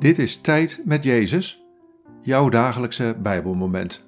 Dit 0.00 0.18
is 0.18 0.40
Tijd 0.40 0.80
met 0.84 1.04
Jezus, 1.04 1.64
jouw 2.20 2.48
dagelijkse 2.48 3.16
Bijbelmoment. 3.18 4.04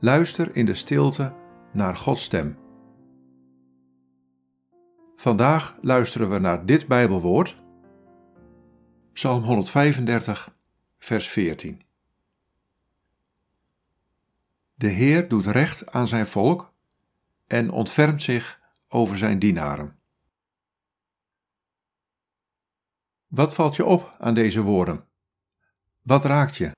Luister 0.00 0.56
in 0.56 0.66
de 0.66 0.74
stilte 0.74 1.34
naar 1.72 1.96
Gods 1.96 2.22
stem. 2.24 2.58
Vandaag 5.16 5.76
luisteren 5.80 6.30
we 6.30 6.38
naar 6.38 6.66
dit 6.66 6.86
Bijbelwoord, 6.86 7.56
Psalm 9.12 9.42
135, 9.42 10.56
vers 10.98 11.28
14. 11.28 11.82
De 14.74 14.88
Heer 14.88 15.28
doet 15.28 15.46
recht 15.46 15.92
aan 15.92 16.08
zijn 16.08 16.26
volk 16.26 16.72
en 17.46 17.70
ontfermt 17.70 18.22
zich 18.22 18.60
over 18.88 19.18
zijn 19.18 19.38
dienaren. 19.38 19.95
Wat 23.26 23.54
valt 23.54 23.76
je 23.76 23.84
op 23.84 24.16
aan 24.18 24.34
deze 24.34 24.62
woorden? 24.62 25.08
Wat 26.02 26.24
raakt 26.24 26.56
je? 26.56 26.70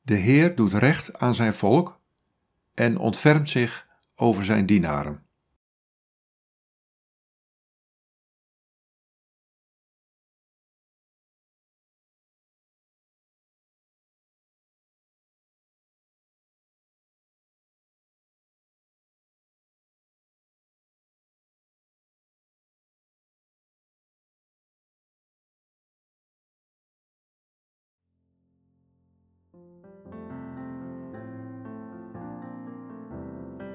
De 0.00 0.14
Heer 0.14 0.56
doet 0.56 0.72
recht 0.72 1.18
aan 1.18 1.34
zijn 1.34 1.54
volk 1.54 2.00
en 2.74 2.98
ontfermt 2.98 3.48
zich 3.50 3.86
over 4.14 4.44
zijn 4.44 4.66
dienaren. 4.66 5.26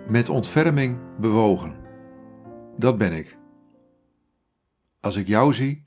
Met 0.07 0.29
ontferming 0.29 0.99
bewogen. 1.19 1.75
Dat 2.77 2.97
ben 2.97 3.13
ik. 3.13 3.37
Als 4.99 5.15
ik 5.15 5.27
jou 5.27 5.53
zie, 5.53 5.83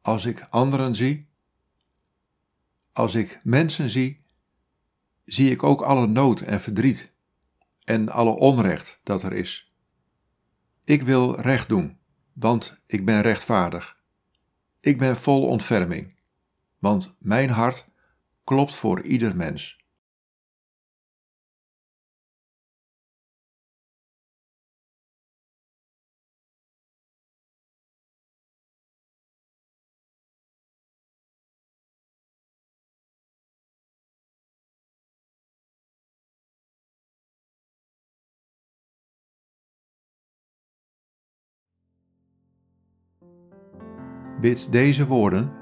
als 0.00 0.24
ik 0.24 0.46
anderen 0.50 0.94
zie, 0.94 1.28
als 2.92 3.14
ik 3.14 3.40
mensen 3.42 3.90
zie, 3.90 4.24
zie 5.24 5.50
ik 5.50 5.62
ook 5.62 5.80
alle 5.80 6.06
nood 6.06 6.40
en 6.40 6.60
verdriet 6.60 7.12
en 7.84 8.08
alle 8.08 8.30
onrecht 8.30 9.00
dat 9.02 9.22
er 9.22 9.32
is. 9.32 9.72
Ik 10.84 11.02
wil 11.02 11.40
recht 11.40 11.68
doen, 11.68 11.98
want 12.32 12.80
ik 12.86 13.04
ben 13.04 13.20
rechtvaardig. 13.20 14.00
Ik 14.80 14.98
ben 14.98 15.16
vol 15.16 15.46
ontferming, 15.46 16.18
want 16.78 17.14
mijn 17.18 17.50
hart 17.50 17.90
klopt 18.44 18.74
voor 18.74 19.00
ieder 19.02 19.36
mens. 19.36 19.80
Bid 44.40 44.72
deze 44.72 45.06
woorden 45.06 45.61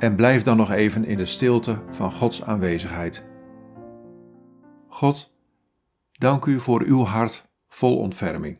en 0.00 0.16
blijf 0.16 0.42
dan 0.42 0.56
nog 0.56 0.70
even 0.70 1.04
in 1.04 1.16
de 1.16 1.26
stilte 1.26 1.82
van 1.90 2.12
Gods 2.12 2.42
aanwezigheid. 2.42 3.26
God, 4.88 5.32
dank 6.12 6.44
u 6.44 6.60
voor 6.60 6.82
uw 6.82 7.04
hart 7.04 7.50
vol 7.68 7.98
ontferming. 7.98 8.59